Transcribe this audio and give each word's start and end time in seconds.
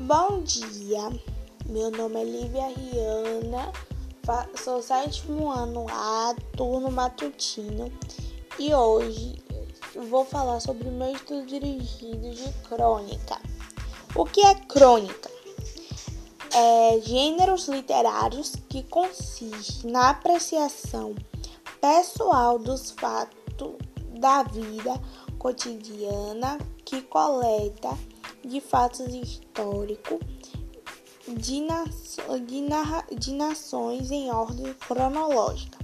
Bom 0.00 0.44
dia, 0.44 1.10
meu 1.66 1.90
nome 1.90 2.20
é 2.20 2.24
Lívia 2.24 2.68
Riana, 2.68 3.72
sou 4.54 4.80
sétimo 4.80 5.50
ano 5.50 5.86
A, 5.90 6.36
turno 6.56 6.88
matutino 6.88 7.90
e 8.60 8.72
hoje 8.72 9.42
vou 10.08 10.24
falar 10.24 10.60
sobre 10.60 10.88
o 10.88 10.92
meu 10.92 11.12
estudo 11.12 11.44
dirigido 11.46 12.30
de 12.30 12.48
crônica. 12.68 13.40
O 14.14 14.24
que 14.24 14.40
é 14.40 14.54
crônica? 14.54 15.28
É 16.54 17.00
gêneros 17.00 17.66
literários 17.66 18.52
que 18.68 18.84
consiste 18.84 19.84
na 19.84 20.10
apreciação 20.10 21.12
pessoal 21.80 22.56
dos 22.56 22.92
fatos 22.92 23.74
da 24.20 24.44
vida 24.44 24.94
cotidiana 25.40 26.56
que 26.84 27.02
coleta 27.02 27.98
de 28.44 28.60
fatos 28.60 29.12
históricos 29.14 30.18
de, 31.36 31.60
na, 31.60 31.84
de, 32.46 32.60
narra, 32.62 33.04
de 33.12 33.32
nações 33.32 34.10
em 34.10 34.30
ordem 34.30 34.72
cronológica. 34.74 35.78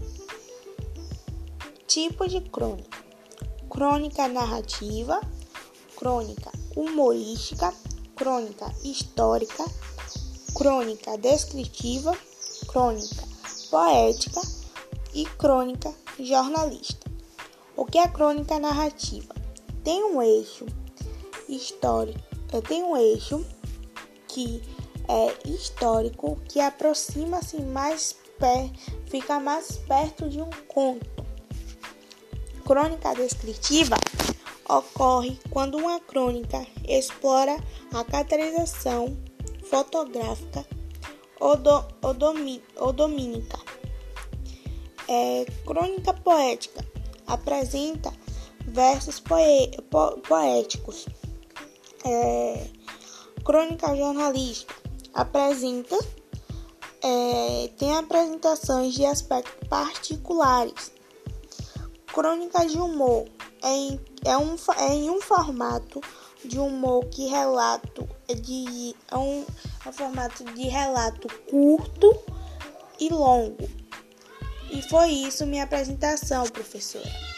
Tipo 1.86 2.26
de 2.26 2.40
crônica: 2.40 2.98
crônica 3.68 4.26
narrativa, 4.28 5.20
crônica 5.96 6.50
humorística, 6.74 7.72
crônica 8.16 8.72
histórica, 8.82 9.64
crônica 10.54 11.18
descritiva, 11.18 12.16
crônica 12.66 13.24
poética 13.70 14.40
e 15.12 15.26
crônica 15.26 15.92
jornalista. 16.18 17.10
O 17.76 17.84
que 17.84 17.98
é 17.98 18.08
crônica 18.08 18.58
narrativa? 18.58 19.34
Tem 19.82 20.02
um 20.02 20.22
eixo 20.22 20.64
histórico 21.48 22.33
tem 22.62 22.82
um 22.82 22.96
eixo 22.96 23.44
que 24.28 24.62
é 25.08 25.48
histórico 25.48 26.38
que 26.48 26.60
aproxima-se 26.60 27.60
mais 27.60 28.16
fica 29.06 29.40
mais 29.40 29.76
perto 29.76 30.28
de 30.28 30.42
um 30.42 30.50
conto. 30.68 31.24
Crônica 32.66 33.14
descritiva 33.14 33.96
ocorre 34.68 35.38
quando 35.50 35.78
uma 35.78 36.00
crônica 36.00 36.66
explora 36.86 37.56
a 37.92 38.04
caracterização 38.04 39.16
fotográfica 39.64 40.66
odomínica. 42.80 43.58
É, 45.08 45.44
crônica 45.66 46.14
poética 46.14 46.84
apresenta 47.26 48.12
versos 48.66 49.20
poé 49.20 49.70
po 49.90 50.18
poéticos 50.22 51.06
é, 52.04 52.66
crônica 53.44 53.94
jornalística 53.96 54.74
apresenta 55.12 55.96
é, 57.02 57.70
tem 57.76 57.94
apresentações 57.96 58.94
de 58.94 59.04
aspectos 59.04 59.68
particulares. 59.68 60.92
Crônica 62.06 62.64
de 62.66 62.78
humor 62.78 63.26
é 63.62 63.70
em, 63.70 64.00
é, 64.24 64.36
um, 64.38 64.56
é 64.78 64.94
em 64.94 65.10
um 65.10 65.20
formato 65.20 66.00
de 66.42 66.58
humor 66.58 67.04
que 67.06 67.26
relato 67.26 68.08
de 68.28 68.94
é 69.10 69.16
um, 69.16 69.44
é 69.84 69.88
um 69.88 69.92
formato 69.92 70.44
de 70.44 70.62
relato 70.62 71.28
curto 71.50 72.16
e 72.98 73.08
longo. 73.10 73.68
E 74.70 74.80
foi 74.82 75.10
isso 75.10 75.46
minha 75.46 75.64
apresentação, 75.64 76.44
professora. 76.46 77.33